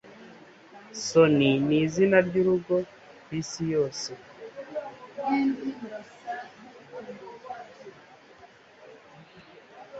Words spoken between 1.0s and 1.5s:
Sony